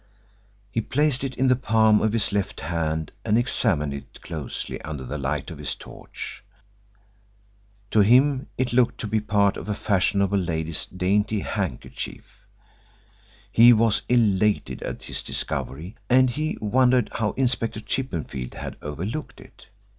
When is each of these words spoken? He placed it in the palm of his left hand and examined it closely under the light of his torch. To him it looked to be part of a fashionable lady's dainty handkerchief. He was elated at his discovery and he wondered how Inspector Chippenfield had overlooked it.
He 0.71 0.81
placed 0.81 1.23
it 1.23 1.37
in 1.37 1.47
the 1.47 1.55
palm 1.55 2.01
of 2.01 2.11
his 2.13 2.31
left 2.31 2.61
hand 2.61 3.11
and 3.23 3.37
examined 3.37 3.93
it 3.93 4.23
closely 4.23 4.81
under 4.81 5.03
the 5.03 5.19
light 5.19 5.51
of 5.51 5.59
his 5.59 5.75
torch. 5.75 6.43
To 7.91 7.99
him 7.99 8.47
it 8.57 8.73
looked 8.73 8.97
to 9.01 9.05
be 9.07 9.19
part 9.19 9.57
of 9.57 9.69
a 9.69 9.75
fashionable 9.75 10.39
lady's 10.39 10.87
dainty 10.87 11.41
handkerchief. 11.41 12.25
He 13.51 13.73
was 13.73 14.01
elated 14.09 14.81
at 14.81 15.03
his 15.03 15.21
discovery 15.21 15.95
and 16.09 16.31
he 16.31 16.57
wondered 16.59 17.11
how 17.13 17.33
Inspector 17.33 17.81
Chippenfield 17.81 18.55
had 18.55 18.77
overlooked 18.81 19.39
it. 19.39 19.67